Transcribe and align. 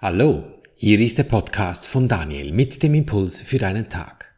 Hallo, 0.00 0.44
hier 0.76 1.00
ist 1.00 1.18
der 1.18 1.24
Podcast 1.24 1.88
von 1.88 2.06
Daniel 2.06 2.52
mit 2.52 2.84
dem 2.84 2.94
Impuls 2.94 3.42
für 3.42 3.58
deinen 3.58 3.88
Tag. 3.88 4.32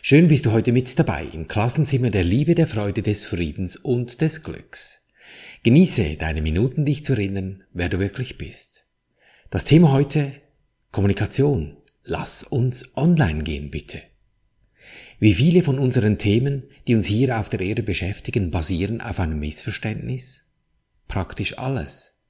Schön 0.00 0.28
bist 0.28 0.46
du 0.46 0.52
heute 0.52 0.70
mit 0.70 0.96
dabei 0.96 1.26
im 1.32 1.48
Klassenzimmer 1.48 2.10
der 2.10 2.22
Liebe, 2.22 2.54
der 2.54 2.68
Freude, 2.68 3.02
des 3.02 3.24
Friedens 3.24 3.74
und 3.74 4.20
des 4.20 4.44
Glücks. 4.44 5.08
Genieße 5.64 6.14
deine 6.18 6.40
Minuten, 6.40 6.84
dich 6.84 7.04
zu 7.04 7.14
erinnern, 7.14 7.64
wer 7.72 7.88
du 7.88 7.98
wirklich 7.98 8.38
bist. 8.38 8.84
Das 9.50 9.64
Thema 9.64 9.90
heute 9.90 10.34
Kommunikation. 10.92 11.78
Lass 12.04 12.44
uns 12.44 12.96
online 12.96 13.42
gehen, 13.42 13.72
bitte. 13.72 14.00
Wie 15.18 15.34
viele 15.34 15.64
von 15.64 15.80
unseren 15.80 16.16
Themen, 16.16 16.62
die 16.86 16.94
uns 16.94 17.06
hier 17.06 17.40
auf 17.40 17.48
der 17.48 17.60
Erde 17.60 17.82
beschäftigen, 17.82 18.52
basieren 18.52 19.00
auf 19.00 19.18
einem 19.18 19.40
Missverständnis? 19.40 20.46
Praktisch 21.08 21.58
alles. 21.58 22.21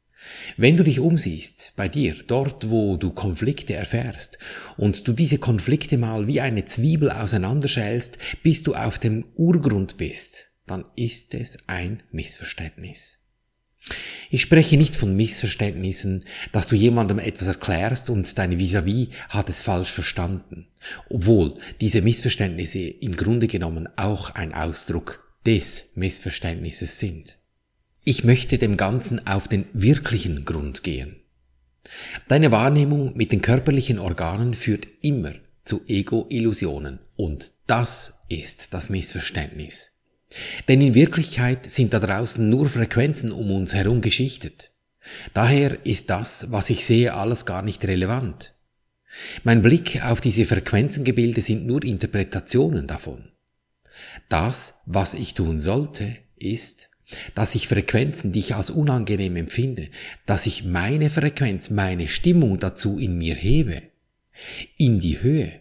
Wenn 0.56 0.76
du 0.76 0.84
dich 0.84 1.00
umsiehst, 1.00 1.72
bei 1.76 1.88
dir, 1.88 2.14
dort 2.26 2.70
wo 2.70 2.96
du 2.96 3.10
Konflikte 3.10 3.74
erfährst, 3.74 4.38
und 4.76 5.06
du 5.06 5.12
diese 5.12 5.38
Konflikte 5.38 5.98
mal 5.98 6.26
wie 6.26 6.40
eine 6.40 6.64
Zwiebel 6.64 7.10
auseinanderschälst, 7.10 8.18
bis 8.42 8.62
du 8.62 8.74
auf 8.74 8.98
dem 8.98 9.24
Urgrund 9.34 9.96
bist, 9.96 10.50
dann 10.66 10.84
ist 10.96 11.34
es 11.34 11.58
ein 11.66 12.02
Missverständnis. 12.12 13.18
Ich 14.30 14.42
spreche 14.42 14.76
nicht 14.76 14.96
von 14.96 15.16
Missverständnissen, 15.16 16.24
dass 16.52 16.68
du 16.68 16.76
jemandem 16.76 17.18
etwas 17.18 17.48
erklärst 17.48 18.10
und 18.10 18.38
deine 18.38 18.56
Vis-à-vis 18.56 19.08
-vis 19.08 19.28
hat 19.28 19.50
es 19.50 19.60
falsch 19.60 19.90
verstanden, 19.90 20.68
obwohl 21.10 21.58
diese 21.80 22.00
Missverständnisse 22.00 22.78
im 22.78 23.16
Grunde 23.16 23.48
genommen 23.48 23.88
auch 23.96 24.30
ein 24.30 24.54
Ausdruck 24.54 25.24
des 25.44 25.90
Missverständnisses 25.96 26.98
sind. 26.98 27.38
Ich 28.04 28.24
möchte 28.24 28.58
dem 28.58 28.76
Ganzen 28.76 29.26
auf 29.28 29.46
den 29.46 29.66
wirklichen 29.72 30.44
Grund 30.44 30.82
gehen. 30.82 31.16
Deine 32.26 32.50
Wahrnehmung 32.50 33.16
mit 33.16 33.30
den 33.30 33.42
körperlichen 33.42 34.00
Organen 34.00 34.54
führt 34.54 34.88
immer 35.02 35.34
zu 35.64 35.82
Ego-Illusionen 35.86 36.98
und 37.14 37.52
das 37.68 38.24
ist 38.28 38.74
das 38.74 38.88
Missverständnis. 38.88 39.90
Denn 40.66 40.80
in 40.80 40.94
Wirklichkeit 40.94 41.70
sind 41.70 41.94
da 41.94 42.00
draußen 42.00 42.48
nur 42.48 42.68
Frequenzen 42.68 43.30
um 43.30 43.52
uns 43.52 43.72
herum 43.72 44.00
geschichtet. 44.00 44.72
Daher 45.32 45.84
ist 45.86 46.10
das, 46.10 46.50
was 46.50 46.70
ich 46.70 46.84
sehe, 46.84 47.14
alles 47.14 47.46
gar 47.46 47.62
nicht 47.62 47.84
relevant. 47.84 48.54
Mein 49.44 49.62
Blick 49.62 50.02
auf 50.04 50.20
diese 50.20 50.46
Frequenzengebilde 50.46 51.40
sind 51.42 51.66
nur 51.66 51.84
Interpretationen 51.84 52.88
davon. 52.88 53.30
Das, 54.28 54.80
was 54.86 55.14
ich 55.14 55.34
tun 55.34 55.60
sollte, 55.60 56.16
ist, 56.36 56.88
dass 57.34 57.54
ich 57.54 57.68
Frequenzen, 57.68 58.32
die 58.32 58.40
ich 58.40 58.54
als 58.54 58.70
unangenehm 58.70 59.36
empfinde, 59.36 59.88
dass 60.26 60.46
ich 60.46 60.64
meine 60.64 61.10
Frequenz, 61.10 61.70
meine 61.70 62.08
Stimmung 62.08 62.58
dazu 62.58 62.98
in 62.98 63.18
mir 63.18 63.34
hebe, 63.34 63.82
in 64.76 65.00
die 65.00 65.20
Höhe, 65.22 65.60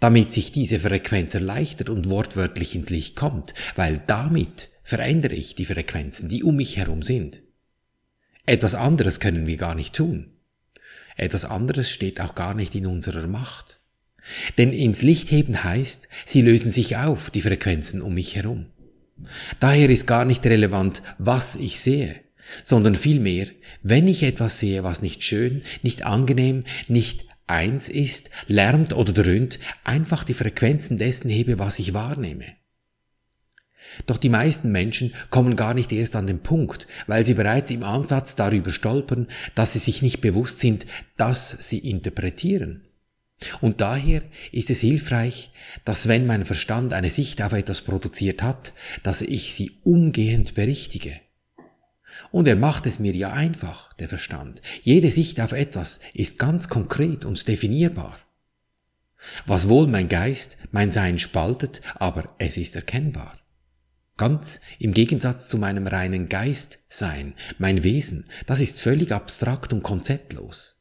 damit 0.00 0.32
sich 0.32 0.52
diese 0.52 0.80
Frequenz 0.80 1.34
erleichtert 1.34 1.88
und 1.88 2.08
wortwörtlich 2.10 2.74
ins 2.74 2.90
Licht 2.90 3.16
kommt, 3.16 3.54
weil 3.74 4.02
damit 4.06 4.70
verändere 4.82 5.34
ich 5.34 5.54
die 5.54 5.64
Frequenzen, 5.64 6.28
die 6.28 6.42
um 6.42 6.56
mich 6.56 6.76
herum 6.76 7.02
sind. 7.02 7.42
Etwas 8.46 8.74
anderes 8.74 9.18
können 9.18 9.46
wir 9.46 9.56
gar 9.56 9.74
nicht 9.74 9.94
tun. 9.94 10.30
Etwas 11.16 11.44
anderes 11.44 11.90
steht 11.90 12.20
auch 12.20 12.34
gar 12.34 12.54
nicht 12.54 12.74
in 12.74 12.86
unserer 12.86 13.26
Macht. 13.26 13.80
Denn 14.58 14.72
ins 14.72 15.02
Licht 15.02 15.30
heben 15.30 15.64
heißt, 15.64 16.08
sie 16.24 16.42
lösen 16.42 16.70
sich 16.70 16.96
auf, 16.96 17.30
die 17.30 17.40
Frequenzen 17.40 18.02
um 18.02 18.14
mich 18.14 18.36
herum. 18.36 18.66
Daher 19.60 19.90
ist 19.90 20.06
gar 20.06 20.24
nicht 20.24 20.44
relevant, 20.46 21.02
was 21.18 21.56
ich 21.56 21.80
sehe, 21.80 22.20
sondern 22.62 22.94
vielmehr, 22.94 23.48
wenn 23.82 24.08
ich 24.08 24.22
etwas 24.22 24.58
sehe, 24.58 24.84
was 24.84 25.02
nicht 25.02 25.22
schön, 25.22 25.62
nicht 25.82 26.04
angenehm, 26.04 26.64
nicht 26.88 27.26
eins 27.46 27.88
ist, 27.88 28.30
lärmt 28.46 28.92
oder 28.92 29.12
dröhnt, 29.12 29.58
einfach 29.84 30.24
die 30.24 30.34
Frequenzen 30.34 30.98
dessen 30.98 31.30
hebe, 31.30 31.58
was 31.58 31.78
ich 31.78 31.94
wahrnehme. 31.94 32.44
Doch 34.06 34.18
die 34.18 34.28
meisten 34.28 34.72
Menschen 34.72 35.14
kommen 35.30 35.56
gar 35.56 35.72
nicht 35.72 35.92
erst 35.92 36.16
an 36.16 36.26
den 36.26 36.40
Punkt, 36.40 36.86
weil 37.06 37.24
sie 37.24 37.34
bereits 37.34 37.70
im 37.70 37.82
Ansatz 37.82 38.34
darüber 38.34 38.70
stolpern, 38.70 39.28
dass 39.54 39.72
sie 39.72 39.78
sich 39.78 40.02
nicht 40.02 40.20
bewusst 40.20 40.58
sind, 40.58 40.86
dass 41.16 41.50
sie 41.50 41.78
interpretieren. 41.78 42.85
Und 43.60 43.80
daher 43.80 44.22
ist 44.50 44.70
es 44.70 44.80
hilfreich, 44.80 45.50
dass 45.84 46.08
wenn 46.08 46.26
mein 46.26 46.46
Verstand 46.46 46.92
eine 46.92 47.10
Sicht 47.10 47.42
auf 47.42 47.52
etwas 47.52 47.82
produziert 47.82 48.42
hat, 48.42 48.72
dass 49.02 49.20
ich 49.20 49.52
sie 49.52 49.72
umgehend 49.84 50.54
berichtige. 50.54 51.20
Und 52.30 52.48
er 52.48 52.56
macht 52.56 52.86
es 52.86 52.98
mir 52.98 53.14
ja 53.14 53.32
einfach, 53.32 53.92
der 53.94 54.08
Verstand. 54.08 54.62
Jede 54.82 55.10
Sicht 55.10 55.40
auf 55.40 55.52
etwas 55.52 56.00
ist 56.14 56.38
ganz 56.38 56.68
konkret 56.68 57.26
und 57.26 57.46
definierbar. 57.46 58.18
Was 59.44 59.68
wohl 59.68 59.86
mein 59.86 60.08
Geist, 60.08 60.56
mein 60.70 60.92
Sein 60.92 61.18
spaltet, 61.18 61.82
aber 61.96 62.34
es 62.38 62.56
ist 62.56 62.74
erkennbar. 62.74 63.38
Ganz 64.16 64.60
im 64.78 64.94
Gegensatz 64.94 65.48
zu 65.48 65.58
meinem 65.58 65.86
reinen 65.86 66.30
Geistsein, 66.30 67.34
mein 67.58 67.82
Wesen, 67.82 68.30
das 68.46 68.60
ist 68.60 68.80
völlig 68.80 69.12
abstrakt 69.12 69.74
und 69.74 69.82
konzeptlos. 69.82 70.75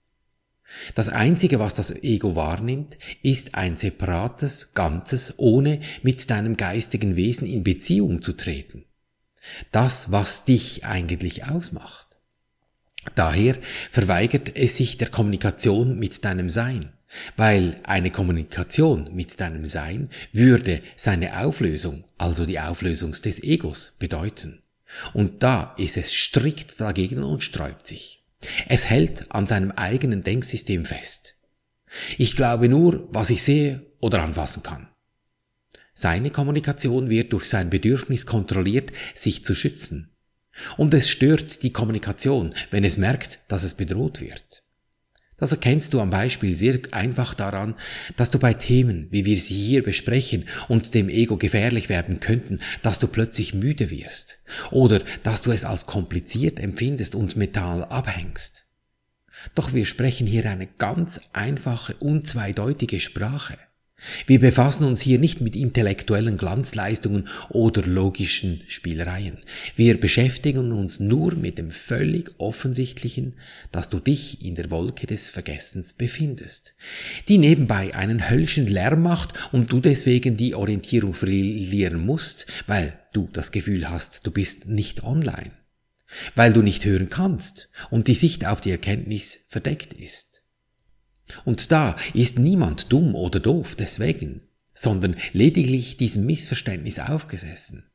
Das 0.95 1.09
Einzige, 1.09 1.59
was 1.59 1.75
das 1.75 1.91
Ego 2.03 2.35
wahrnimmt, 2.35 2.97
ist 3.21 3.55
ein 3.55 3.77
separates 3.77 4.73
Ganzes, 4.73 5.35
ohne 5.37 5.79
mit 6.01 6.29
deinem 6.29 6.57
geistigen 6.57 7.15
Wesen 7.15 7.47
in 7.47 7.63
Beziehung 7.63 8.21
zu 8.21 8.33
treten. 8.33 8.85
Das, 9.71 10.11
was 10.11 10.45
dich 10.45 10.85
eigentlich 10.85 11.45
ausmacht. 11.45 12.07
Daher 13.13 13.57
verweigert 13.91 14.55
es 14.55 14.77
sich 14.77 14.97
der 14.97 15.09
Kommunikation 15.09 15.99
mit 15.99 16.25
deinem 16.25 16.49
Sein, 16.49 16.93
weil 17.37 17.79
eine 17.83 18.09
Kommunikation 18.09 19.13
mit 19.13 19.39
deinem 19.39 19.67
Sein 19.67 20.09
würde 20.33 20.81
seine 20.95 21.39
Auflösung, 21.39 22.03
also 22.17 22.47
die 22.47 22.59
Auflösung 22.59 23.11
des 23.11 23.43
Egos, 23.43 23.95
bedeuten. 23.99 24.63
Und 25.13 25.43
da 25.43 25.75
ist 25.77 25.97
es 25.97 26.13
strikt 26.13 26.79
dagegen 26.81 27.23
und 27.23 27.43
sträubt 27.43 27.85
sich. 27.85 28.24
Es 28.67 28.89
hält 28.89 29.31
an 29.31 29.47
seinem 29.47 29.71
eigenen 29.71 30.23
Denksystem 30.23 30.85
fest. 30.85 31.35
Ich 32.17 32.35
glaube 32.35 32.69
nur, 32.69 33.07
was 33.11 33.29
ich 33.29 33.43
sehe 33.43 33.85
oder 33.99 34.21
anfassen 34.21 34.63
kann. 34.63 34.89
Seine 35.93 36.29
Kommunikation 36.29 37.09
wird 37.09 37.31
durch 37.31 37.45
sein 37.45 37.69
Bedürfnis 37.69 38.25
kontrolliert, 38.25 38.91
sich 39.13 39.45
zu 39.45 39.55
schützen. 39.55 40.13
Und 40.77 40.93
es 40.93 41.09
stört 41.09 41.63
die 41.63 41.71
Kommunikation, 41.71 42.53
wenn 42.69 42.83
es 42.83 42.97
merkt, 42.97 43.39
dass 43.47 43.63
es 43.63 43.73
bedroht 43.73 44.19
wird. 44.19 44.64
Das 45.37 45.51
erkennst 45.51 45.93
du 45.93 45.99
am 45.99 46.09
Beispiel 46.09 46.55
sehr 46.55 46.79
einfach 46.91 47.33
daran, 47.33 47.75
dass 48.15 48.31
du 48.31 48.39
bei 48.39 48.53
Themen, 48.53 49.07
wie 49.11 49.25
wir 49.25 49.37
sie 49.37 49.55
hier 49.55 49.83
besprechen 49.83 50.45
und 50.69 50.93
dem 50.93 51.09
Ego 51.09 51.37
gefährlich 51.37 51.89
werden 51.89 52.21
könnten, 52.21 52.61
dass 52.83 52.99
du 52.99 53.07
plötzlich 53.07 53.53
müde 53.53 53.89
wirst 53.89 54.39
oder 54.71 55.01
dass 55.23 55.41
du 55.41 55.51
es 55.51 55.65
als 55.65 55.85
kompliziert 55.85 56.59
empfindest 56.59 57.15
und 57.15 57.35
mental 57.35 57.83
abhängst. 57.83 58.65
Doch 59.53 59.73
wir 59.73 59.85
sprechen 59.85 60.25
hier 60.25 60.49
eine 60.49 60.67
ganz 60.67 61.19
einfache, 61.33 61.95
unzweideutige 61.95 63.01
Sprache. 63.01 63.57
Wir 64.27 64.39
befassen 64.39 64.83
uns 64.83 65.01
hier 65.01 65.19
nicht 65.19 65.39
mit 65.39 65.55
intellektuellen 65.55 66.37
Glanzleistungen 66.37 67.29
oder 67.49 67.83
logischen 67.83 68.61
Spielereien. 68.67 69.37
Wir 69.75 69.99
beschäftigen 69.99 70.73
uns 70.73 70.99
nur 70.99 71.33
mit 71.35 71.57
dem 71.57 71.71
völlig 71.71 72.33
offensichtlichen, 72.37 73.35
dass 73.71 73.89
du 73.89 73.99
dich 73.99 74.43
in 74.43 74.55
der 74.55 74.69
Wolke 74.69 75.07
des 75.07 75.29
Vergessens 75.29 75.93
befindest, 75.93 76.75
die 77.29 77.37
nebenbei 77.37 77.95
einen 77.95 78.29
höllischen 78.29 78.67
Lärm 78.67 79.01
macht 79.01 79.33
und 79.53 79.71
du 79.71 79.79
deswegen 79.79 80.35
die 80.35 80.55
Orientierung 80.55 81.13
verlieren 81.13 82.05
musst, 82.05 82.47
weil 82.67 82.99
du 83.13 83.29
das 83.31 83.53
Gefühl 83.53 83.89
hast, 83.89 84.21
du 84.23 84.31
bist 84.31 84.67
nicht 84.67 85.03
online, 85.03 85.51
weil 86.35 86.51
du 86.51 86.61
nicht 86.61 86.83
hören 86.83 87.09
kannst 87.09 87.69
und 87.89 88.09
die 88.09 88.15
Sicht 88.15 88.45
auf 88.45 88.59
die 88.59 88.71
Erkenntnis 88.71 89.45
verdeckt 89.47 89.93
ist. 89.93 90.34
Und 91.43 91.71
da 91.71 91.95
ist 92.13 92.39
niemand 92.39 92.91
dumm 92.91 93.15
oder 93.15 93.39
doof 93.39 93.75
deswegen, 93.75 94.41
sondern 94.73 95.15
lediglich 95.33 95.97
diesem 95.97 96.25
Missverständnis 96.25 96.99
aufgesessen. 96.99 97.89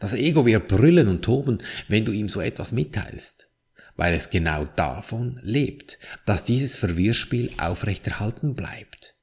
Das 0.00 0.12
Ego 0.14 0.44
wird 0.46 0.68
brüllen 0.68 1.08
und 1.08 1.22
toben, 1.22 1.58
wenn 1.88 2.04
du 2.04 2.12
ihm 2.12 2.28
so 2.28 2.40
etwas 2.40 2.72
mitteilst, 2.72 3.50
weil 3.96 4.14
es 4.14 4.30
genau 4.30 4.66
davon 4.76 5.40
lebt, 5.42 5.98
dass 6.26 6.44
dieses 6.44 6.76
Verwirrspiel 6.76 7.52
aufrechterhalten 7.58 8.54
bleibt, 8.54 9.16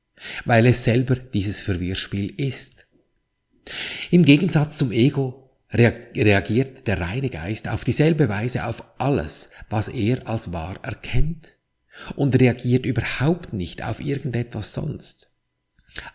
weil 0.44 0.66
es 0.66 0.84
selber 0.84 1.16
dieses 1.16 1.62
Verwirrspiel 1.62 2.34
ist. 2.42 2.88
Im 4.10 4.25
Gegensatz 4.25 4.78
zum 4.78 4.92
Ego 4.92 5.51
reagiert 5.72 6.88
der 6.88 7.01
reine 7.01 7.30
Geist 7.30 7.68
auf 7.68 7.84
dieselbe 7.84 8.30
Weise 8.30 8.66
auf 8.66 8.84
alles, 8.98 9.50
was 9.69 9.88
er 9.88 10.28
als 10.28 10.51
wahr 10.51 10.80
erkennt 10.84 11.55
und 12.15 12.39
reagiert 12.39 12.86
überhaupt 12.86 13.53
nicht 13.53 13.83
auf 13.83 14.00
irgendetwas 14.00 14.74
sonst. 14.74 15.31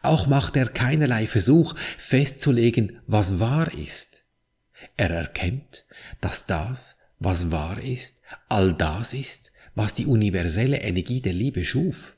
Auch 0.03 0.27
macht 0.27 0.57
er 0.57 0.69
keinerlei 0.69 1.27
Versuch 1.27 1.75
festzulegen, 1.99 3.01
was 3.07 3.41
wahr 3.41 3.73
ist. 3.75 4.25
Er 4.97 5.11
erkennt, 5.11 5.85
dass 6.21 6.47
das, 6.47 6.97
was 7.19 7.51
wahr 7.51 7.83
ist, 7.83 8.23
all 8.49 8.73
das 8.75 9.15
ist, 9.15 9.53
was 9.75 9.95
die 9.95 10.07
universelle 10.07 10.81
Energie 10.81 11.21
der 11.21 11.33
Liebe 11.33 11.65
schuf. 11.65 12.17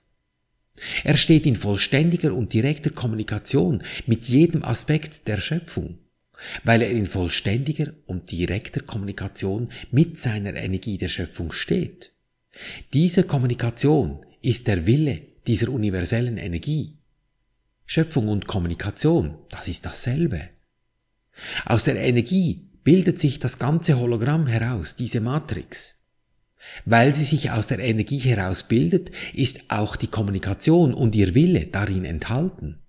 Er 1.05 1.17
steht 1.17 1.47
in 1.47 1.57
vollständiger 1.57 2.33
und 2.33 2.53
direkter 2.53 2.91
Kommunikation 2.91 3.83
mit 4.07 4.25
jedem 4.25 4.65
Aspekt 4.65 5.29
der 5.29 5.41
Schöpfung, 5.41 5.99
weil 6.65 6.83
er 6.83 6.91
in 6.91 7.07
vollständiger 7.07 7.93
und 8.07 8.31
direkter 8.31 8.81
Kommunikation 8.81 9.69
mit 9.91 10.19
seiner 10.19 10.55
Energie 10.55 10.99
der 10.99 11.09
Schöpfung 11.09 11.53
steht. 11.53 12.12
Diese 12.93 13.25
Kommunikation 13.25 14.25
ist 14.41 14.67
der 14.67 14.87
Wille 14.87 15.23
dieser 15.47 15.71
universellen 15.71 16.37
Energie. 16.37 16.99
Schöpfung 17.87 18.29
und 18.29 18.47
Kommunikation, 18.47 19.39
das 19.49 19.69
ist 19.69 19.85
dasselbe. 19.85 20.49
Aus 21.65 21.85
der 21.85 21.97
Energie 21.97 22.69
bildet 22.85 23.19
sich 23.19 23.39
das 23.39 23.59
ganze 23.59 23.99
Hologramm 23.99 24.47
heraus, 24.47 24.97
diese 24.97 25.21
Matrix. 25.21 25.99
Weil 26.85 27.13
sie 27.13 27.25
sich 27.25 27.51
aus 27.51 27.67
der 27.67 27.81
Energie 27.81 28.19
heraus 28.19 28.63
bildet, 28.65 29.11
ist 29.35 29.71
auch 29.71 29.97
die 29.97 30.07
Kommunikation 30.07 30.95
und 30.95 31.15
ihr 31.15 31.35
Wille 31.35 31.67
darin 31.67 32.05
enthalten. 32.05 32.82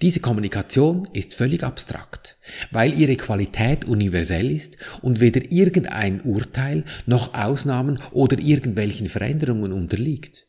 Diese 0.00 0.20
Kommunikation 0.20 1.08
ist 1.12 1.34
völlig 1.34 1.62
abstrakt, 1.64 2.38
weil 2.70 2.98
ihre 2.98 3.16
Qualität 3.16 3.84
universell 3.84 4.50
ist 4.50 4.76
und 5.02 5.20
weder 5.20 5.50
irgendein 5.50 6.20
Urteil 6.20 6.84
noch 7.06 7.34
Ausnahmen 7.34 8.00
oder 8.12 8.38
irgendwelchen 8.38 9.08
Veränderungen 9.08 9.72
unterliegt. 9.72 10.46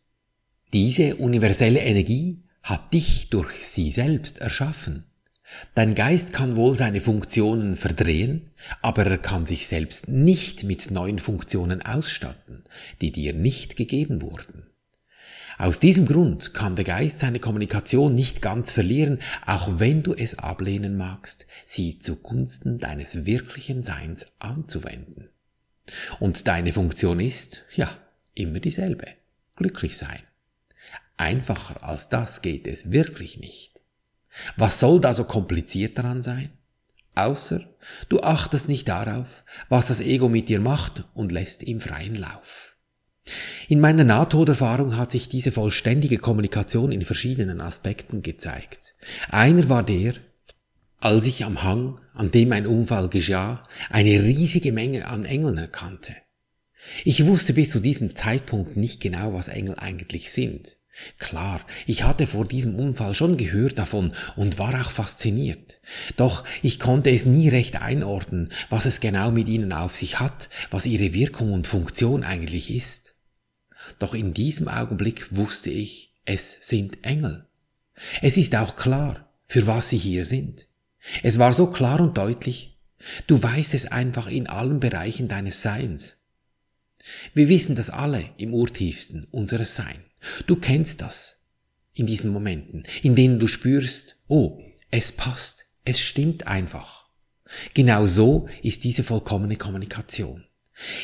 Diese 0.73 1.15
universelle 1.15 1.79
Energie 1.79 2.43
hat 2.61 2.93
dich 2.93 3.29
durch 3.29 3.65
sie 3.65 3.89
selbst 3.89 4.39
erschaffen. 4.39 5.05
Dein 5.75 5.95
Geist 5.95 6.33
kann 6.33 6.57
wohl 6.57 6.75
seine 6.75 6.99
Funktionen 6.99 7.77
verdrehen, 7.77 8.49
aber 8.81 9.05
er 9.05 9.17
kann 9.17 9.45
sich 9.45 9.67
selbst 9.67 10.09
nicht 10.09 10.65
mit 10.65 10.91
neuen 10.91 11.19
Funktionen 11.19 11.81
ausstatten, 11.81 12.65
die 12.99 13.13
dir 13.13 13.33
nicht 13.33 13.77
gegeben 13.77 14.21
wurden. 14.21 14.66
Aus 15.57 15.79
diesem 15.79 16.05
Grund 16.05 16.53
kann 16.53 16.75
der 16.75 16.85
Geist 16.85 17.19
seine 17.19 17.39
Kommunikation 17.39 18.13
nicht 18.13 18.41
ganz 18.43 18.71
verlieren, 18.71 19.19
auch 19.45 19.79
wenn 19.79 20.03
du 20.03 20.13
es 20.13 20.37
ablehnen 20.37 20.97
magst, 20.97 21.47
sie 21.65 21.97
zugunsten 21.97 22.77
deines 22.77 23.25
wirklichen 23.25 23.81
Seins 23.81 24.27
anzuwenden. 24.37 25.29
Und 26.19 26.47
deine 26.47 26.73
Funktion 26.73 27.19
ist, 27.19 27.63
ja, 27.75 27.89
immer 28.35 28.59
dieselbe, 28.59 29.07
glücklich 29.55 29.97
sein. 29.97 30.19
Einfacher 31.17 31.83
als 31.83 32.09
das 32.09 32.43
geht 32.43 32.67
es 32.67 32.91
wirklich 32.91 33.39
nicht. 33.39 33.79
Was 34.57 34.79
soll 34.79 35.01
da 35.01 35.13
so 35.13 35.23
kompliziert 35.23 35.97
daran 35.97 36.21
sein? 36.21 36.51
Außer 37.15 37.67
du 38.09 38.19
achtest 38.19 38.69
nicht 38.69 38.87
darauf, 38.87 39.43
was 39.69 39.87
das 39.87 40.01
Ego 40.01 40.29
mit 40.29 40.49
dir 40.49 40.59
macht 40.59 41.05
und 41.15 41.31
lässt 41.31 41.63
ihm 41.63 41.81
freien 41.81 42.13
Lauf. 42.13 42.66
In 43.67 43.79
meiner 43.79 44.03
Nahtoderfahrung 44.03 44.97
hat 44.97 45.11
sich 45.11 45.29
diese 45.29 45.51
vollständige 45.51 46.17
Kommunikation 46.17 46.91
in 46.91 47.03
verschiedenen 47.03 47.61
Aspekten 47.61 48.21
gezeigt. 48.21 48.95
Einer 49.29 49.69
war 49.69 49.83
der, 49.83 50.13
als 50.99 51.27
ich 51.27 51.45
am 51.45 51.63
Hang, 51.63 51.99
an 52.13 52.31
dem 52.31 52.51
ein 52.51 52.67
Unfall 52.67 53.09
geschah, 53.09 53.61
eine 53.89 54.23
riesige 54.23 54.71
Menge 54.71 55.07
an 55.07 55.25
Engeln 55.25 55.57
erkannte. 55.57 56.15
Ich 57.03 57.25
wusste 57.25 57.53
bis 57.53 57.69
zu 57.69 57.79
diesem 57.79 58.15
Zeitpunkt 58.15 58.77
nicht 58.77 59.01
genau, 59.01 59.33
was 59.33 59.47
Engel 59.47 59.75
eigentlich 59.77 60.31
sind. 60.31 60.77
Klar, 61.19 61.61
ich 61.85 62.03
hatte 62.03 62.25
vor 62.25 62.45
diesem 62.45 62.75
Unfall 62.75 63.13
schon 63.13 63.37
gehört 63.37 63.77
davon 63.77 64.13
und 64.35 64.57
war 64.57 64.73
auch 64.81 64.89
fasziniert. 64.89 65.79
Doch 66.15 66.43
ich 66.63 66.79
konnte 66.79 67.11
es 67.11 67.25
nie 67.25 67.49
recht 67.49 67.81
einordnen, 67.81 68.49
was 68.69 68.85
es 68.85 68.99
genau 68.99 69.31
mit 69.31 69.47
ihnen 69.47 69.73
auf 69.73 69.95
sich 69.95 70.19
hat, 70.19 70.49
was 70.71 70.87
ihre 70.87 71.13
Wirkung 71.13 71.53
und 71.53 71.67
Funktion 71.67 72.23
eigentlich 72.23 72.73
ist. 72.73 73.16
Doch 73.99 74.13
in 74.13 74.33
diesem 74.33 74.67
Augenblick 74.67 75.35
wusste 75.35 75.69
ich, 75.69 76.13
es 76.25 76.57
sind 76.61 77.03
Engel. 77.03 77.45
Es 78.21 78.37
ist 78.37 78.55
auch 78.55 78.75
klar, 78.75 79.31
für 79.47 79.65
was 79.65 79.89
sie 79.89 79.97
hier 79.97 80.25
sind. 80.25 80.67
Es 81.23 81.39
war 81.39 81.53
so 81.53 81.67
klar 81.67 82.01
und 82.01 82.17
deutlich, 82.17 82.77
du 83.27 83.41
weißt 83.41 83.73
es 83.73 83.85
einfach 83.85 84.27
in 84.27 84.47
allen 84.47 84.79
Bereichen 84.79 85.27
deines 85.27 85.61
Seins. 85.61 86.17
Wir 87.33 87.47
wissen 87.47 87.75
das 87.75 87.89
alle 87.89 88.29
im 88.37 88.53
Urtiefsten 88.53 89.25
unseres 89.31 89.75
Seins. 89.75 89.99
Du 90.45 90.57
kennst 90.57 91.01
das 91.01 91.45
in 91.93 92.05
diesen 92.05 92.31
Momenten, 92.31 92.83
in 93.01 93.15
denen 93.15 93.39
du 93.39 93.47
spürst, 93.47 94.17
oh, 94.27 94.61
es 94.91 95.11
passt, 95.11 95.65
es 95.85 95.99
stimmt 95.99 96.47
einfach. 96.47 97.07
Genau 97.73 98.05
so 98.05 98.47
ist 98.61 98.83
diese 98.83 99.03
vollkommene 99.03 99.55
Kommunikation. 99.55 100.43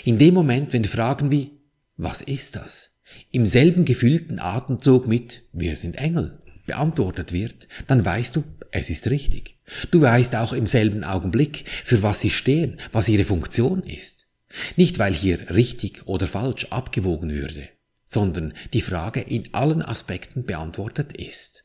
In 0.04 0.18
dem 0.18 0.34
Moment, 0.34 0.74
wenn 0.74 0.84
Fragen 0.86 1.32
wie, 1.32 1.52
was 1.98 2.22
ist 2.22 2.56
das? 2.56 3.00
Im 3.32 3.46
selben 3.46 3.86
gefühlten 3.86 4.40
Atemzug 4.40 5.08
mit, 5.08 5.44
wir 5.52 5.76
sind 5.76 5.98
Engel, 5.98 6.42
beantwortet 6.66 7.34
wird, 7.34 7.68
dann 7.88 8.06
weißt 8.06 8.36
du, 8.36 8.44
es 8.72 8.90
ist 8.90 9.10
richtig. 9.10 9.60
Du 9.92 10.02
weißt 10.02 10.36
auch 10.36 10.54
im 10.54 10.66
selben 10.66 11.04
Augenblick, 11.04 11.66
für 11.84 12.02
was 12.02 12.22
sie 12.22 12.32
stehen, 12.32 12.80
was 12.92 13.10
ihre 13.10 13.26
Funktion 13.26 13.84
ist. 13.84 14.28
Nicht 14.76 15.00
weil 15.00 15.14
hier 15.14 15.52
richtig 15.52 16.08
oder 16.08 16.28
falsch 16.28 16.66
abgewogen 16.66 17.32
würde, 17.32 17.70
sondern 18.06 18.54
die 18.74 18.82
Frage 18.82 19.22
in 19.22 19.54
allen 19.54 19.82
Aspekten 19.82 20.46
beantwortet 20.46 21.14
ist. 21.18 21.63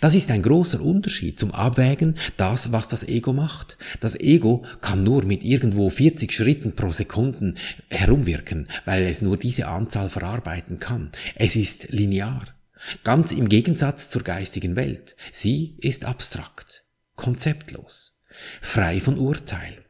Das 0.00 0.14
ist 0.14 0.30
ein 0.30 0.42
großer 0.42 0.80
Unterschied 0.80 1.38
zum 1.38 1.52
Abwägen 1.52 2.16
das, 2.36 2.72
was 2.72 2.88
das 2.88 3.04
Ego 3.04 3.32
macht. 3.32 3.78
Das 4.00 4.18
Ego 4.18 4.64
kann 4.80 5.04
nur 5.04 5.24
mit 5.24 5.44
irgendwo 5.44 5.90
40 5.90 6.32
Schritten 6.32 6.74
pro 6.74 6.90
Sekunden 6.92 7.56
herumwirken, 7.88 8.68
weil 8.84 9.04
es 9.04 9.22
nur 9.22 9.36
diese 9.36 9.68
Anzahl 9.68 10.10
verarbeiten 10.10 10.78
kann. 10.78 11.10
Es 11.34 11.56
ist 11.56 11.88
linear. 11.90 12.46
Ganz 13.02 13.32
im 13.32 13.48
Gegensatz 13.48 14.10
zur 14.10 14.22
geistigen 14.22 14.76
Welt. 14.76 15.16
Sie 15.32 15.76
ist 15.80 16.04
abstrakt, 16.04 16.84
konzeptlos, 17.16 18.22
frei 18.60 19.00
von 19.00 19.18
Urteil. 19.18 19.84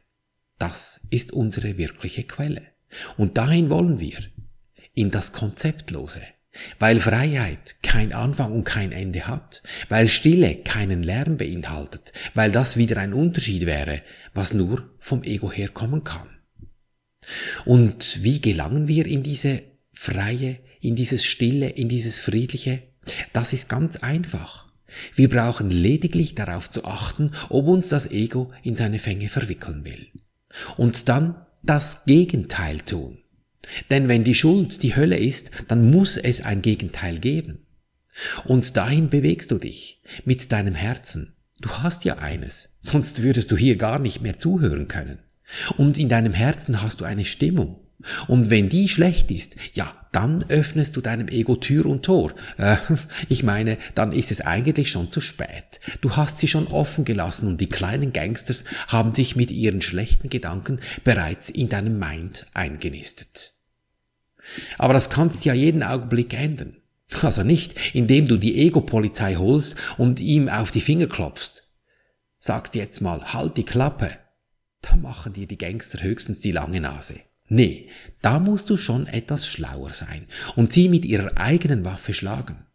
Das 0.57 1.01
ist 1.09 1.33
unsere 1.33 1.77
wirkliche 1.77 2.23
Quelle. 2.23 2.61
Und 3.17 3.37
dahin 3.37 3.69
wollen 3.69 3.99
wir 3.99 4.19
in 4.93 5.11
das 5.11 5.33
Konzeptlose. 5.33 6.21
Weil 6.79 6.99
Freiheit 6.99 7.75
kein 7.83 8.13
Anfang 8.13 8.53
und 8.53 8.63
kein 8.63 8.91
Ende 8.91 9.27
hat, 9.27 9.61
weil 9.89 10.07
Stille 10.07 10.55
keinen 10.55 11.03
Lärm 11.03 11.37
beinhaltet, 11.37 12.13
weil 12.33 12.51
das 12.51 12.77
wieder 12.77 12.97
ein 12.97 13.13
Unterschied 13.13 13.65
wäre, 13.65 14.01
was 14.33 14.53
nur 14.53 14.89
vom 14.99 15.23
Ego 15.23 15.51
herkommen 15.51 16.03
kann. 16.03 16.29
Und 17.65 18.23
wie 18.23 18.41
gelangen 18.41 18.87
wir 18.87 19.05
in 19.05 19.23
diese 19.23 19.63
freie, 19.93 20.59
in 20.79 20.95
dieses 20.95 21.25
Stille, 21.25 21.69
in 21.69 21.89
dieses 21.89 22.19
Friedliche? 22.19 22.83
Das 23.33 23.53
ist 23.53 23.69
ganz 23.69 23.97
einfach. 23.97 24.65
Wir 25.13 25.29
brauchen 25.29 25.69
lediglich 25.69 26.35
darauf 26.35 26.69
zu 26.69 26.85
achten, 26.85 27.31
ob 27.49 27.67
uns 27.67 27.89
das 27.89 28.09
Ego 28.11 28.51
in 28.63 28.75
seine 28.75 28.99
Fänge 28.99 29.29
verwickeln 29.29 29.83
will. 29.83 30.07
Und 30.77 31.09
dann 31.09 31.45
das 31.63 32.05
Gegenteil 32.05 32.79
tun. 32.81 33.17
Denn 33.89 34.07
wenn 34.07 34.23
die 34.23 34.35
Schuld 34.35 34.83
die 34.83 34.95
Hölle 34.95 35.17
ist, 35.17 35.51
dann 35.67 35.89
muss 35.89 36.17
es 36.17 36.41
ein 36.41 36.61
Gegenteil 36.61 37.19
geben. 37.19 37.59
Und 38.45 38.77
dahin 38.77 39.09
bewegst 39.09 39.51
du 39.51 39.57
dich 39.57 40.01
mit 40.23 40.51
deinem 40.51 40.75
Herzen. 40.75 41.33
Du 41.59 41.69
hast 41.69 42.05
ja 42.05 42.17
eines, 42.17 42.77
sonst 42.81 43.23
würdest 43.23 43.51
du 43.51 43.57
hier 43.57 43.75
gar 43.75 43.99
nicht 43.99 44.21
mehr 44.21 44.37
zuhören 44.37 44.87
können. 44.87 45.19
Und 45.77 45.97
in 45.97 46.09
deinem 46.09 46.33
Herzen 46.33 46.81
hast 46.81 47.01
du 47.01 47.05
eine 47.05 47.25
Stimmung. 47.25 47.79
Und 48.27 48.49
wenn 48.49 48.69
die 48.69 48.89
schlecht 48.89 49.31
ist, 49.31 49.55
ja, 49.73 49.95
dann 50.11 50.45
öffnest 50.49 50.95
du 50.95 51.01
deinem 51.01 51.27
Ego 51.27 51.55
Tür 51.55 51.85
und 51.85 52.03
Tor. 52.03 52.33
Äh, 52.57 52.77
ich 53.29 53.43
meine, 53.43 53.77
dann 53.95 54.11
ist 54.11 54.31
es 54.31 54.41
eigentlich 54.41 54.89
schon 54.91 55.11
zu 55.11 55.21
spät. 55.21 55.79
Du 56.01 56.15
hast 56.15 56.39
sie 56.39 56.47
schon 56.47 56.67
offen 56.67 57.05
gelassen 57.05 57.47
und 57.47 57.61
die 57.61 57.69
kleinen 57.69 58.13
Gangsters 58.13 58.63
haben 58.87 59.15
sich 59.15 59.35
mit 59.35 59.49
ihren 59.49 59.81
schlechten 59.81 60.29
Gedanken 60.29 60.79
bereits 61.03 61.49
in 61.49 61.69
deinem 61.69 61.97
Mind 61.97 62.45
eingenistet. 62.53 63.54
Aber 64.77 64.93
das 64.93 65.09
kannst 65.09 65.43
du 65.43 65.49
ja 65.49 65.55
jeden 65.55 65.83
Augenblick 65.83 66.33
ändern. 66.33 66.77
Also 67.21 67.43
nicht, 67.43 67.75
indem 67.93 68.27
du 68.27 68.37
die 68.37 68.57
Ego-Polizei 68.57 69.35
holst 69.35 69.75
und 69.97 70.19
ihm 70.19 70.49
auf 70.49 70.71
die 70.71 70.81
Finger 70.81 71.07
klopfst. 71.07 71.63
Sagst 72.39 72.75
jetzt 72.75 73.01
mal, 73.01 73.33
halt 73.33 73.57
die 73.57 73.63
Klappe. 73.63 74.17
Da 74.81 74.95
machen 74.95 75.33
dir 75.33 75.47
die 75.47 75.57
Gangster 75.57 76.03
höchstens 76.03 76.41
die 76.41 76.51
lange 76.51 76.81
Nase. 76.81 77.15
Nee, 77.47 77.89
da 78.21 78.39
musst 78.39 78.69
du 78.69 78.77
schon 78.77 79.07
etwas 79.07 79.47
schlauer 79.47 79.93
sein 79.93 80.27
und 80.55 80.73
sie 80.73 80.89
mit 80.89 81.05
ihrer 81.05 81.37
eigenen 81.37 81.85
Waffe 81.85 82.13
schlagen. 82.13 82.65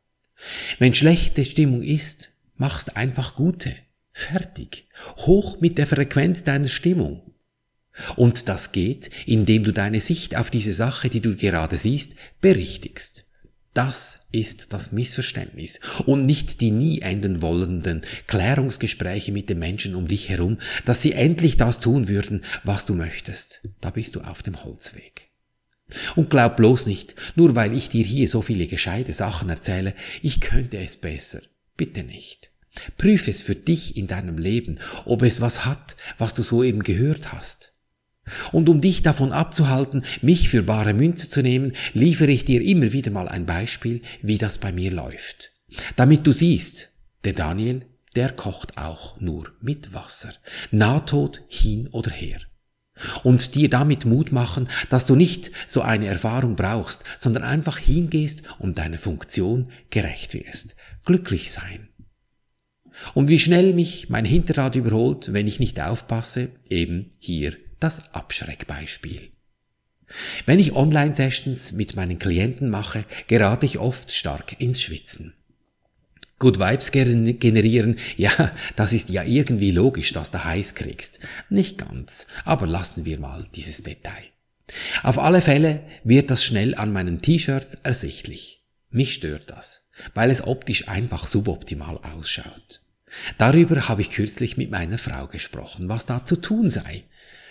Wenn 0.79 0.95
schlechte 0.95 1.45
Stimmung 1.45 1.83
ist, 1.83 2.31
machst 2.57 2.97
einfach 2.97 3.35
gute. 3.35 3.75
Fertig. 4.12 4.89
Hoch 5.19 5.61
mit 5.61 5.79
der 5.79 5.87
Frequenz 5.87 6.45
deiner 6.45 6.69
Stimmung. 6.69 7.29
Und 8.16 8.49
das 8.49 8.73
geht, 8.73 9.11
indem 9.26 9.64
du 9.64 9.73
deine 9.73 10.00
Sicht 10.00 10.37
auf 10.37 10.50
diese 10.50 10.73
Sache, 10.73 11.09
die 11.09 11.21
du 11.21 11.35
gerade 11.35 11.78
siehst, 11.78 12.14
berichtigst. 12.40 13.25
Das 13.73 14.26
ist 14.33 14.73
das 14.73 14.90
Missverständnis 14.90 15.78
und 16.04 16.23
nicht 16.23 16.61
die 16.61 16.73
nie 16.73 17.02
enden 17.02 17.40
wollenden 17.40 18.02
Klärungsgespräche 18.26 19.30
mit 19.30 19.49
den 19.49 19.61
Menschen 19.61 19.95
um 19.95 20.09
dich 20.09 20.28
herum, 20.28 20.59
dass 20.85 21.02
sie 21.02 21.12
endlich 21.12 21.57
das 21.57 21.78
tun 21.78 22.09
würden, 22.09 22.42
was 22.64 22.85
du 22.85 22.95
möchtest. 22.95 23.61
Da 23.80 23.90
bist 23.90 24.16
du 24.16 24.23
auf 24.23 24.42
dem 24.42 24.64
Holzweg. 24.64 25.28
Und 26.16 26.30
glaub 26.30 26.57
bloß 26.57 26.87
nicht, 26.87 27.14
nur 27.37 27.54
weil 27.54 27.76
ich 27.76 27.88
dir 27.88 28.04
hier 28.04 28.28
so 28.28 28.42
viele 28.42 28.66
gescheite 28.66 29.12
Sachen 29.12 29.49
erzähle, 29.49 29.95
ich 30.21 30.40
könnte 30.40 30.78
es 30.78 30.97
besser. 30.97 31.40
Bitte 31.76 32.02
nicht. 32.02 32.50
Prüf 32.97 33.28
es 33.28 33.40
für 33.40 33.54
dich 33.57 33.97
in 33.97 34.07
deinem 34.07 34.38
Leben, 34.38 34.78
ob 35.04 35.23
es 35.23 35.40
was 35.40 35.64
hat, 35.64 35.97
was 36.19 36.35
du 36.35 36.42
soeben 36.42 36.83
gehört 36.83 37.33
hast. 37.33 37.70
Und 38.52 38.68
um 38.68 38.80
dich 38.80 39.02
davon 39.02 39.32
abzuhalten, 39.32 40.04
mich 40.22 40.49
für 40.49 40.62
bare 40.62 40.94
Münze 40.94 41.28
zu 41.28 41.42
nehmen, 41.42 41.72
liefere 41.92 42.30
ich 42.30 42.44
dir 42.44 42.62
immer 42.62 42.92
wieder 42.92 43.10
mal 43.10 43.28
ein 43.28 43.46
Beispiel, 43.46 44.02
wie 44.22 44.38
das 44.38 44.58
bei 44.58 44.72
mir 44.72 44.90
läuft. 44.90 45.52
Damit 45.96 46.26
du 46.26 46.32
siehst, 46.32 46.90
der 47.25 47.32
Daniel, 47.32 47.87
der 48.16 48.30
kocht 48.30 48.76
auch 48.76 49.20
nur 49.20 49.52
mit 49.60 49.94
Wasser. 49.94 50.32
Nahtod 50.70 51.42
hin 51.49 51.88
oder 51.92 52.10
her. 52.10 52.40
Und 53.22 53.54
dir 53.54 53.70
damit 53.70 54.04
Mut 54.04 54.30
machen, 54.32 54.68
dass 54.90 55.06
du 55.06 55.16
nicht 55.16 55.50
so 55.66 55.80
eine 55.80 56.06
Erfahrung 56.06 56.56
brauchst, 56.56 57.04
sondern 57.16 57.44
einfach 57.44 57.78
hingehst 57.78 58.42
und 58.58 58.78
deiner 58.78 58.99
Funktion 58.99 59.68
gerecht 59.88 60.34
wirst. 60.34 60.76
Glücklich 61.04 61.50
sein. 61.50 61.88
Und 63.14 63.28
wie 63.28 63.38
schnell 63.38 63.72
mich 63.72 64.10
mein 64.10 64.26
Hinterrad 64.26 64.75
überholt, 64.75 65.32
wenn 65.32 65.46
ich 65.46 65.60
nicht 65.60 65.80
aufpasse, 65.80 66.50
eben 66.68 67.08
hier 67.18 67.56
das 67.80 68.14
Abschreckbeispiel. 68.14 69.32
Wenn 70.46 70.58
ich 70.58 70.75
Online-Sessions 70.75 71.72
mit 71.72 71.96
meinen 71.96 72.18
Klienten 72.18 72.68
mache, 72.68 73.04
gerate 73.26 73.66
ich 73.66 73.78
oft 73.78 74.12
stark 74.12 74.60
ins 74.60 74.80
Schwitzen. 74.80 75.34
Good 76.38 76.58
Vibes 76.58 76.90
generieren, 76.90 77.99
ja, 78.16 78.52
das 78.75 78.92
ist 78.92 79.10
ja 79.10 79.22
irgendwie 79.22 79.70
logisch, 79.70 80.12
dass 80.12 80.30
du 80.30 80.42
heiß 80.42 80.75
kriegst. 80.75 81.20
Nicht 81.49 81.78
ganz, 81.78 82.26
aber 82.44 82.66
lassen 82.66 83.04
wir 83.04 83.18
mal 83.20 83.49
dieses 83.54 83.82
Detail. 83.82 84.25
Auf 85.02 85.18
alle 85.18 85.42
Fälle 85.42 85.82
wird 86.04 86.30
das 86.30 86.44
schnell 86.44 86.75
an 86.75 86.92
meinen 86.92 87.20
T-Shirts 87.20 87.76
ersichtlich. 87.82 88.64
Mich 88.88 89.14
stört 89.14 89.50
das, 89.50 89.88
weil 90.14 90.30
es 90.30 90.46
optisch 90.46 90.88
einfach 90.88 91.26
suboptimal 91.26 91.99
ausschaut. 91.99 92.80
Darüber 93.38 93.88
habe 93.88 94.02
ich 94.02 94.10
kürzlich 94.10 94.56
mit 94.56 94.70
meiner 94.70 94.99
Frau 94.99 95.26
gesprochen, 95.26 95.88
was 95.88 96.06
da 96.06 96.25
zu 96.25 96.37
tun 96.37 96.70
sei. 96.70 97.04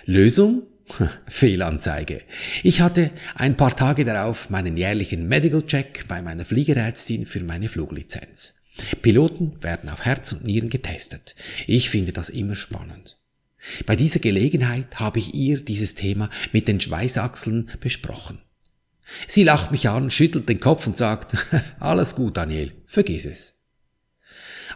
Lösung? 0.10 0.64
Fehlanzeige. 1.28 2.24
Ich 2.64 2.82
hatte 2.82 3.12
ein 3.36 3.56
paar 3.56 3.76
Tage 3.76 4.06
darauf 4.06 4.50
meinen 4.50 4.76
jährlichen 4.76 5.28
Medical 5.28 5.62
Check 5.62 6.08
bei 6.08 6.24
meiner 6.24 6.46
Fliegerärztin 6.46 7.28
für 7.28 7.42
meine 7.42 7.70
Fluglizenz. 7.70 8.56
Piloten 9.04 9.62
werden 9.62 9.88
auf 9.88 10.06
Herz 10.06 10.32
und 10.32 10.46
Nieren 10.46 10.70
getestet. 10.70 11.36
Ich 11.68 11.92
finde 11.92 12.12
das 12.12 12.30
immer 12.30 12.56
spannend. 12.56 13.20
Bei 13.86 13.96
dieser 13.96 14.20
Gelegenheit 14.20 15.00
habe 15.00 15.20
ich 15.20 15.36
ihr 15.36 15.60
dieses 15.60 15.94
Thema 15.94 16.32
mit 16.52 16.68
den 16.68 16.82
Schweißachseln 16.82 17.70
besprochen. 17.80 18.40
Sie 19.28 19.44
lacht 19.44 19.72
mich 19.72 19.90
an, 19.90 20.10
schüttelt 20.10 20.50
den 20.50 20.60
Kopf 20.60 20.88
und 20.88 20.98
sagt, 20.98 21.38
alles 21.80 22.16
gut, 22.16 22.36
Daniel, 22.36 22.72
vergiss 22.88 23.26
es. 23.26 23.59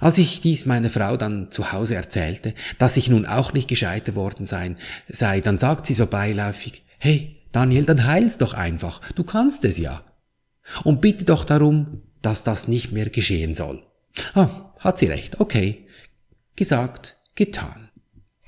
Als 0.04 0.18
ich 0.18 0.42
dies 0.42 0.66
meiner 0.66 0.90
Frau 0.90 1.16
dann 1.16 1.50
zu 1.50 1.72
Hause 1.72 1.96
erzählte, 1.96 2.54
dass 2.78 2.98
ich 2.98 3.08
nun 3.10 3.26
auch 3.26 3.54
nicht 3.54 3.70
gescheiter 3.70 4.16
worden 4.16 4.46
sein, 4.46 4.76
sei, 5.08 5.40
dann 5.40 5.58
sagt 5.58 5.86
sie 5.86 5.94
so 5.94 6.08
beiläufig, 6.08 6.84
hey, 7.00 7.38
Daniel, 7.54 7.86
dann 7.86 8.04
heil's 8.04 8.38
doch 8.38 8.54
einfach, 8.54 9.00
du 9.14 9.24
kannst 9.24 9.64
es 9.64 9.78
ja. 9.78 10.04
Und 10.84 11.00
bitte 11.00 11.24
doch 11.24 11.46
darum, 11.46 12.02
dass 12.22 12.44
das 12.44 12.68
nicht 12.68 12.92
mehr 12.92 13.10
geschehen 13.10 13.56
soll. 13.56 13.82
Ah, 14.34 14.74
hat 14.78 14.98
sie 14.98 15.06
recht, 15.06 15.40
okay. 15.40 15.88
Gesagt, 16.58 17.16
getan. 17.36 17.90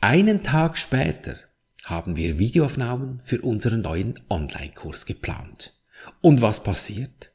Einen 0.01 0.43
Tag 0.43 0.77
später 0.77 1.38
haben 1.85 2.17
wir 2.17 2.38
Videoaufnahmen 2.38 3.21
für 3.24 3.39
unseren 3.41 3.79
neuen 3.79 4.19
Online-Kurs 4.29 5.05
geplant. 5.05 5.74
Und 6.19 6.41
was 6.41 6.62
passiert? 6.62 7.31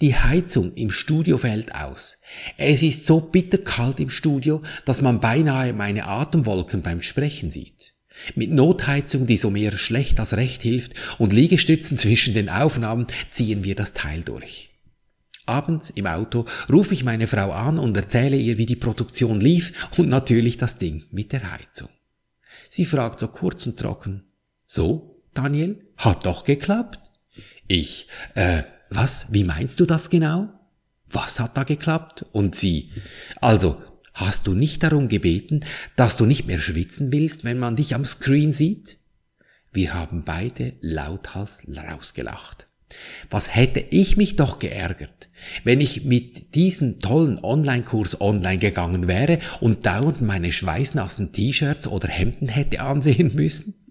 Die 0.00 0.14
Heizung 0.14 0.74
im 0.74 0.90
Studio 0.90 1.38
fällt 1.38 1.74
aus. 1.74 2.20
Es 2.56 2.82
ist 2.82 3.06
so 3.06 3.20
bitterkalt 3.20 3.98
im 3.98 4.10
Studio, 4.10 4.60
dass 4.84 5.02
man 5.02 5.20
beinahe 5.20 5.72
meine 5.72 6.06
Atemwolken 6.06 6.82
beim 6.82 7.02
Sprechen 7.02 7.50
sieht. 7.50 7.94
Mit 8.34 8.50
Notheizung, 8.50 9.26
die 9.26 9.36
so 9.36 9.50
mehr 9.50 9.76
schlecht 9.76 10.20
als 10.20 10.36
recht 10.36 10.62
hilft, 10.62 10.94
und 11.18 11.32
Liegestützen 11.32 11.98
zwischen 11.98 12.34
den 12.34 12.48
Aufnahmen 12.48 13.06
ziehen 13.30 13.64
wir 13.64 13.74
das 13.74 13.92
Teil 13.92 14.22
durch. 14.22 14.70
Abends 15.44 15.90
im 15.90 16.06
Auto 16.06 16.44
rufe 16.70 16.94
ich 16.94 17.04
meine 17.04 17.26
Frau 17.26 17.52
an 17.52 17.78
und 17.78 17.96
erzähle 17.96 18.36
ihr, 18.36 18.58
wie 18.58 18.66
die 18.66 18.76
Produktion 18.76 19.40
lief 19.40 19.90
und 19.96 20.08
natürlich 20.08 20.56
das 20.56 20.78
Ding 20.78 21.04
mit 21.10 21.32
der 21.32 21.52
Heizung. 21.52 21.88
Sie 22.68 22.84
fragt 22.84 23.20
so 23.20 23.28
kurz 23.28 23.66
und 23.66 23.78
trocken, 23.78 24.24
so, 24.66 25.22
Daniel, 25.34 25.86
hat 25.96 26.26
doch 26.26 26.42
geklappt? 26.44 26.98
Ich, 27.68 28.08
äh, 28.34 28.64
was, 28.90 29.32
wie 29.32 29.44
meinst 29.44 29.80
du 29.80 29.86
das 29.86 30.10
genau? 30.10 30.48
Was 31.08 31.40
hat 31.40 31.56
da 31.56 31.64
geklappt? 31.64 32.24
Und 32.32 32.54
sie, 32.56 32.90
also, 33.40 33.80
hast 34.14 34.46
du 34.46 34.54
nicht 34.54 34.82
darum 34.82 35.08
gebeten, 35.08 35.64
dass 35.94 36.16
du 36.16 36.26
nicht 36.26 36.46
mehr 36.46 36.58
schwitzen 36.58 37.12
willst, 37.12 37.44
wenn 37.44 37.58
man 37.58 37.76
dich 37.76 37.94
am 37.94 38.04
Screen 38.04 38.52
sieht? 38.52 38.98
Wir 39.72 39.94
haben 39.94 40.24
beide 40.24 40.74
lauthals 40.80 41.66
rausgelacht. 41.68 42.66
Was 43.30 43.54
hätte 43.54 43.80
ich 43.80 44.16
mich 44.16 44.36
doch 44.36 44.58
geärgert, 44.58 45.28
wenn 45.64 45.80
ich 45.80 46.04
mit 46.04 46.54
diesem 46.54 47.00
tollen 47.00 47.38
Online-Kurs 47.42 48.20
online 48.20 48.58
gegangen 48.58 49.08
wäre 49.08 49.40
und 49.60 49.84
dauernd 49.86 50.22
meine 50.22 50.52
schweißnassen 50.52 51.32
T-Shirts 51.32 51.88
oder 51.88 52.08
Hemden 52.08 52.48
hätte 52.48 52.80
ansehen 52.80 53.34
müssen? 53.34 53.85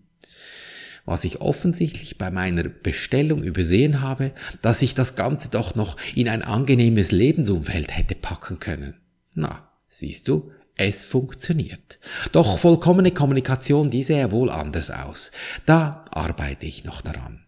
Was 1.05 1.23
ich 1.23 1.39
offensichtlich 1.39 2.17
bei 2.17 2.31
meiner 2.31 2.63
Bestellung 2.63 3.43
übersehen 3.43 4.01
habe, 4.01 4.31
dass 4.61 4.81
ich 4.81 4.95
das 4.95 5.15
Ganze 5.15 5.49
doch 5.49 5.75
noch 5.75 5.97
in 6.15 6.27
ein 6.27 6.41
angenehmes 6.41 7.11
Lebensumfeld 7.11 7.95
hätte 7.95 8.15
packen 8.15 8.59
können. 8.59 8.95
Na, 9.33 9.69
siehst 9.87 10.27
du, 10.27 10.51
es 10.75 11.05
funktioniert. 11.05 11.99
Doch 12.31 12.59
vollkommene 12.59 13.11
Kommunikation, 13.11 13.91
die 13.91 14.03
sähe 14.03 14.31
wohl 14.31 14.49
anders 14.49 14.91
aus. 14.91 15.31
Da 15.65 16.05
arbeite 16.11 16.65
ich 16.65 16.83
noch 16.83 17.01
daran. 17.01 17.45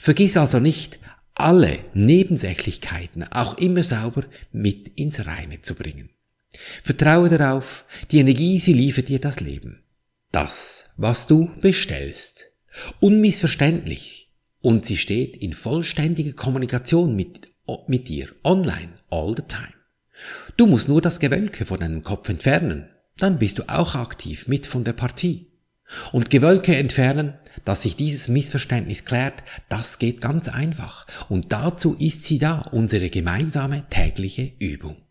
Vergiss 0.00 0.36
also 0.36 0.58
nicht, 0.58 0.98
alle 1.34 1.80
Nebensächlichkeiten 1.92 3.24
auch 3.24 3.58
immer 3.58 3.82
sauber 3.82 4.24
mit 4.52 4.88
ins 4.88 5.26
Reine 5.26 5.60
zu 5.60 5.74
bringen. 5.74 6.10
Vertraue 6.82 7.28
darauf, 7.28 7.84
die 8.10 8.20
Energie, 8.20 8.58
sie 8.58 8.72
liefert 8.72 9.10
dir 9.10 9.20
das 9.20 9.40
Leben. 9.40 9.82
Das, 10.32 10.90
was 10.96 11.26
du 11.26 11.50
bestellst. 11.60 12.50
Unmissverständlich. 13.00 14.32
Und 14.60 14.84
sie 14.84 14.96
steht 14.96 15.36
in 15.36 15.52
vollständiger 15.52 16.32
Kommunikation 16.32 17.14
mit, 17.14 17.48
mit 17.86 18.08
dir, 18.08 18.28
online, 18.42 18.94
all 19.10 19.34
the 19.36 19.44
time. 19.46 19.74
Du 20.56 20.66
musst 20.66 20.88
nur 20.88 21.02
das 21.02 21.20
Gewölke 21.20 21.66
von 21.66 21.80
deinem 21.80 22.02
Kopf 22.02 22.28
entfernen, 22.28 22.88
dann 23.18 23.38
bist 23.38 23.58
du 23.58 23.68
auch 23.68 23.94
aktiv 23.94 24.48
mit 24.48 24.66
von 24.66 24.84
der 24.84 24.92
Partie. 24.92 25.52
Und 26.12 26.30
Gewölke 26.30 26.76
entfernen, 26.76 27.34
dass 27.64 27.82
sich 27.82 27.96
dieses 27.96 28.28
Missverständnis 28.28 29.04
klärt, 29.04 29.44
das 29.68 29.98
geht 29.98 30.20
ganz 30.20 30.48
einfach. 30.48 31.06
Und 31.28 31.52
dazu 31.52 31.94
ist 31.98 32.24
sie 32.24 32.38
da, 32.38 32.60
unsere 32.72 33.08
gemeinsame 33.08 33.84
tägliche 33.88 34.52
Übung. 34.58 35.05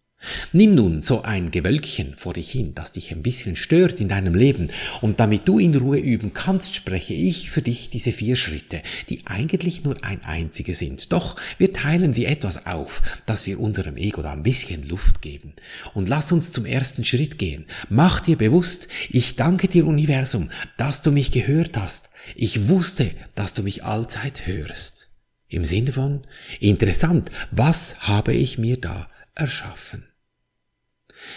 Nimm 0.53 0.71
nun 0.71 1.01
so 1.01 1.23
ein 1.23 1.51
Gewölkchen 1.51 2.15
vor 2.15 2.33
dich 2.33 2.51
hin, 2.51 2.73
das 2.75 2.91
dich 2.91 3.11
ein 3.11 3.23
bisschen 3.23 3.55
stört 3.55 3.99
in 4.01 4.09
deinem 4.09 4.35
Leben, 4.35 4.69
und 5.01 5.19
damit 5.19 5.47
du 5.47 5.59
in 5.59 5.75
Ruhe 5.75 5.97
üben 5.97 6.33
kannst, 6.33 6.75
spreche 6.75 7.13
ich 7.13 7.49
für 7.49 7.61
dich 7.61 7.89
diese 7.89 8.11
vier 8.11 8.35
Schritte, 8.35 8.81
die 9.09 9.25
eigentlich 9.25 9.83
nur 9.83 10.03
ein 10.03 10.23
einzige 10.23 10.75
sind. 10.75 11.11
Doch 11.11 11.35
wir 11.57 11.73
teilen 11.73 12.13
sie 12.13 12.25
etwas 12.25 12.65
auf, 12.65 13.01
dass 13.25 13.45
wir 13.47 13.59
unserem 13.59 13.97
Ego 13.97 14.21
da 14.21 14.31
ein 14.31 14.43
bisschen 14.43 14.87
Luft 14.87 15.21
geben. 15.21 15.53
Und 15.93 16.09
lass 16.09 16.31
uns 16.31 16.51
zum 16.51 16.65
ersten 16.65 17.03
Schritt 17.03 17.37
gehen. 17.37 17.65
Mach 17.89 18.19
dir 18.19 18.37
bewusst, 18.37 18.87
ich 19.09 19.35
danke 19.35 19.67
dir 19.67 19.85
Universum, 19.85 20.49
dass 20.77 21.01
du 21.01 21.11
mich 21.11 21.31
gehört 21.31 21.77
hast. 21.77 22.09
Ich 22.35 22.69
wusste, 22.69 23.11
dass 23.35 23.53
du 23.53 23.63
mich 23.63 23.83
allzeit 23.83 24.47
hörst. 24.47 25.09
Im 25.47 25.63
Sinne 25.63 25.93
von, 25.93 26.21
interessant, 26.59 27.31
was 27.51 27.99
habe 27.99 28.33
ich 28.33 28.57
mir 28.57 28.77
da 28.79 29.09
erschaffen? 29.35 30.05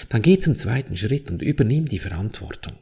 Dann 0.09 0.23
geh 0.23 0.39
zum 0.39 0.57
zweiten 0.57 0.97
Schritt 0.97 1.31
und 1.31 1.43
übernimm 1.43 1.89
die 1.89 1.99
Verantwortung. 1.99 2.75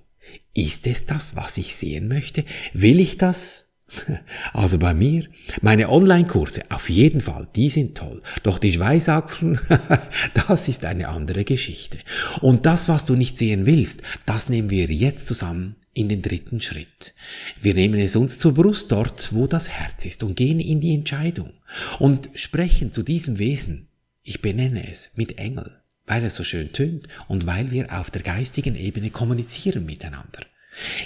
Ist 0.55 0.87
es 0.87 1.07
das, 1.07 1.37
was 1.37 1.59
ich 1.59 1.75
sehen 1.75 2.09
möchte? 2.09 2.45
Will 2.73 3.01
ich 3.01 3.17
das? 3.17 3.67
Also 4.53 4.79
bei 4.79 4.95
mir, 4.95 5.29
meine 5.61 5.91
Online-Kurse, 5.91 6.65
auf 6.71 6.91
jeden 6.91 7.21
Fall, 7.21 7.47
die 7.55 7.71
sind 7.71 7.97
toll. 7.97 8.23
Doch 8.43 8.59
die 8.59 8.73
Schweißachseln, 8.73 9.61
das 10.49 10.69
ist 10.69 10.85
eine 10.85 11.09
andere 11.09 11.45
Geschichte. 11.45 11.99
Und 12.41 12.67
das, 12.67 12.89
was 12.89 13.05
du 13.05 13.15
nicht 13.15 13.39
sehen 13.39 13.67
willst, 13.67 14.03
das 14.25 14.49
nehmen 14.49 14.71
wir 14.71 14.87
jetzt 14.87 15.27
zusammen 15.27 15.77
in 15.95 16.09
den 16.09 16.21
dritten 16.21 16.61
Schritt. 16.61 17.15
Wir 17.61 17.75
nehmen 17.75 18.01
es 18.01 18.17
uns 18.17 18.39
zur 18.39 18.55
Brust 18.55 18.93
dort, 18.93 19.33
wo 19.33 19.47
das 19.47 19.69
Herz 19.69 20.05
ist 20.05 20.23
und 20.23 20.37
gehen 20.37 20.61
in 20.61 20.81
die 20.81 20.95
Entscheidung 20.95 21.53
und 21.99 22.29
sprechen 22.35 22.93
zu 22.93 23.03
diesem 23.03 23.39
Wesen. 23.39 23.89
Ich 24.23 24.43
benenne 24.43 24.91
es 24.91 25.11
mit 25.15 25.39
Engel 25.39 25.81
weil 26.07 26.25
es 26.25 26.37
so 26.37 26.45
schön 26.45 26.73
tönt 26.73 27.09
und 27.29 27.47
weil 27.47 27.71
wir 27.71 27.99
auf 27.99 28.11
der 28.11 28.23
geistigen 28.23 28.77
Ebene 28.77 29.11
kommunizieren 29.11 29.85
miteinander. 29.85 30.47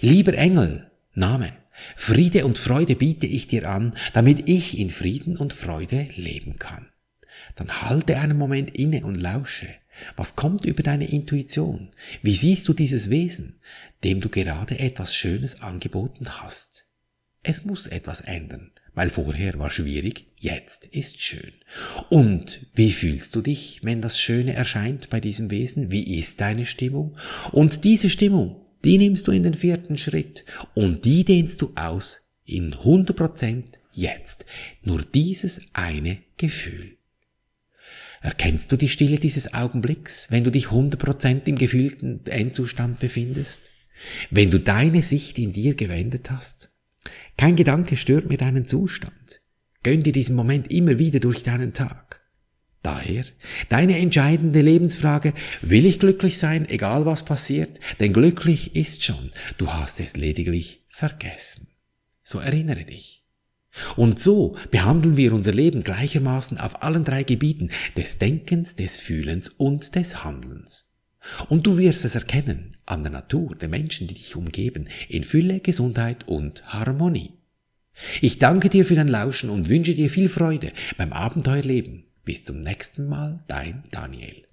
Lieber 0.00 0.34
Engel, 0.34 0.90
Name, 1.14 1.52
Friede 1.96 2.44
und 2.44 2.58
Freude 2.58 2.96
biete 2.96 3.26
ich 3.26 3.48
dir 3.48 3.68
an, 3.68 3.94
damit 4.12 4.48
ich 4.48 4.78
in 4.78 4.90
Frieden 4.90 5.36
und 5.36 5.52
Freude 5.52 6.08
leben 6.14 6.58
kann. 6.58 6.88
Dann 7.56 7.82
halte 7.82 8.18
einen 8.18 8.36
Moment 8.36 8.74
inne 8.74 9.04
und 9.04 9.14
lausche. 9.14 9.68
Was 10.16 10.36
kommt 10.36 10.64
über 10.64 10.82
deine 10.82 11.08
Intuition? 11.10 11.90
Wie 12.22 12.34
siehst 12.34 12.68
du 12.68 12.72
dieses 12.72 13.10
Wesen, 13.10 13.60
dem 14.04 14.20
du 14.20 14.28
gerade 14.28 14.78
etwas 14.78 15.14
Schönes 15.14 15.60
angeboten 15.62 16.40
hast? 16.40 16.86
Es 17.42 17.64
muss 17.64 17.86
etwas 17.86 18.20
ändern, 18.20 18.72
weil 19.00 19.08
vorher 19.08 19.58
war 19.58 19.70
schwierig, 19.70 20.26
jetzt 20.36 20.84
ist 20.84 21.22
schön. 21.22 21.52
Und 22.10 22.66
wie 22.74 22.92
fühlst 22.92 23.34
du 23.34 23.40
dich, 23.40 23.80
wenn 23.82 24.02
das 24.02 24.20
Schöne 24.20 24.52
erscheint 24.52 25.08
bei 25.08 25.20
diesem 25.20 25.50
Wesen? 25.50 25.90
Wie 25.90 26.18
ist 26.18 26.42
deine 26.42 26.66
Stimmung? 26.66 27.16
Und 27.50 27.84
diese 27.84 28.10
Stimmung, 28.10 28.60
die 28.84 28.98
nimmst 28.98 29.26
du 29.26 29.32
in 29.32 29.42
den 29.42 29.54
vierten 29.54 29.96
Schritt 29.96 30.44
und 30.74 31.06
die 31.06 31.24
dehnst 31.24 31.62
du 31.62 31.72
aus 31.76 32.28
in 32.44 32.74
100% 32.74 33.62
jetzt. 33.94 34.44
Nur 34.82 35.00
dieses 35.00 35.62
eine 35.72 36.18
Gefühl. 36.36 36.98
Erkennst 38.20 38.70
du 38.70 38.76
die 38.76 38.90
Stille 38.90 39.18
dieses 39.18 39.54
Augenblicks, 39.54 40.30
wenn 40.30 40.44
du 40.44 40.50
dich 40.50 40.66
100% 40.66 41.46
im 41.46 41.56
gefühlten 41.56 42.26
Endzustand 42.26 43.00
befindest? 43.00 43.62
Wenn 44.28 44.50
du 44.50 44.60
deine 44.60 45.02
Sicht 45.02 45.38
in 45.38 45.54
dir 45.54 45.74
gewendet 45.74 46.30
hast? 46.30 46.70
Kein 47.40 47.56
Gedanke 47.56 47.96
stört 47.96 48.28
mir 48.28 48.36
deinen 48.36 48.68
Zustand. 48.68 49.40
Gönn 49.82 50.00
dir 50.00 50.12
diesen 50.12 50.36
Moment 50.36 50.70
immer 50.70 50.98
wieder 50.98 51.20
durch 51.20 51.42
deinen 51.42 51.72
Tag. 51.72 52.20
Daher, 52.82 53.24
deine 53.70 53.98
entscheidende 53.98 54.60
Lebensfrage, 54.60 55.32
will 55.62 55.86
ich 55.86 56.00
glücklich 56.00 56.36
sein, 56.36 56.68
egal 56.68 57.06
was 57.06 57.24
passiert? 57.24 57.80
Denn 57.98 58.12
glücklich 58.12 58.76
ist 58.76 59.04
schon, 59.04 59.30
du 59.56 59.72
hast 59.72 60.00
es 60.00 60.18
lediglich 60.18 60.84
vergessen. 60.90 61.68
So 62.22 62.40
erinnere 62.40 62.84
dich. 62.84 63.24
Und 63.96 64.20
so 64.20 64.54
behandeln 64.70 65.16
wir 65.16 65.32
unser 65.32 65.54
Leben 65.54 65.82
gleichermaßen 65.82 66.58
auf 66.58 66.82
allen 66.82 67.06
drei 67.06 67.22
Gebieten 67.22 67.70
des 67.96 68.18
Denkens, 68.18 68.76
des 68.76 69.00
Fühlens 69.00 69.48
und 69.48 69.94
des 69.94 70.24
Handelns. 70.24 70.92
Und 71.48 71.66
du 71.66 71.78
wirst 71.78 72.04
es 72.04 72.16
erkennen 72.16 72.76
an 72.90 73.02
der 73.02 73.12
Natur 73.12 73.54
der 73.54 73.68
Menschen, 73.68 74.06
die 74.06 74.14
dich 74.14 74.36
umgeben, 74.36 74.88
in 75.08 75.24
Fülle, 75.24 75.60
Gesundheit 75.60 76.26
und 76.26 76.64
Harmonie. 76.66 77.32
Ich 78.20 78.38
danke 78.38 78.68
dir 78.68 78.84
für 78.84 78.94
dein 78.94 79.08
Lauschen 79.08 79.50
und 79.50 79.68
wünsche 79.68 79.94
dir 79.94 80.10
viel 80.10 80.28
Freude 80.28 80.72
beim 80.96 81.12
Abenteuerleben. 81.12 82.04
Bis 82.24 82.44
zum 82.44 82.62
nächsten 82.62 83.08
Mal, 83.08 83.42
dein 83.48 83.82
Daniel. 83.90 84.44